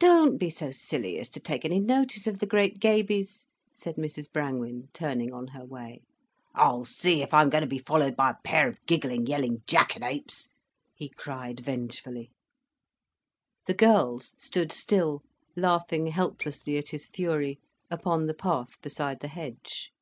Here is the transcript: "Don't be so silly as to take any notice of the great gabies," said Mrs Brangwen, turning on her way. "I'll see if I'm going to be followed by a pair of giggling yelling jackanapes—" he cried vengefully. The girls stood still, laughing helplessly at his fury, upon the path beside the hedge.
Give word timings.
"Don't 0.00 0.36
be 0.36 0.50
so 0.50 0.72
silly 0.72 1.16
as 1.20 1.30
to 1.30 1.38
take 1.38 1.64
any 1.64 1.78
notice 1.78 2.26
of 2.26 2.40
the 2.40 2.46
great 2.48 2.80
gabies," 2.80 3.46
said 3.72 3.94
Mrs 3.94 4.26
Brangwen, 4.28 4.88
turning 4.92 5.32
on 5.32 5.46
her 5.46 5.64
way. 5.64 6.00
"I'll 6.56 6.82
see 6.82 7.22
if 7.22 7.32
I'm 7.32 7.50
going 7.50 7.62
to 7.62 7.68
be 7.70 7.78
followed 7.78 8.16
by 8.16 8.30
a 8.30 8.34
pair 8.42 8.68
of 8.68 8.84
giggling 8.86 9.26
yelling 9.28 9.62
jackanapes—" 9.68 10.48
he 10.92 11.08
cried 11.10 11.60
vengefully. 11.60 12.30
The 13.68 13.74
girls 13.74 14.34
stood 14.40 14.72
still, 14.72 15.22
laughing 15.54 16.06
helplessly 16.08 16.76
at 16.76 16.88
his 16.88 17.06
fury, 17.06 17.60
upon 17.92 18.26
the 18.26 18.34
path 18.34 18.80
beside 18.82 19.20
the 19.20 19.28
hedge. 19.28 19.92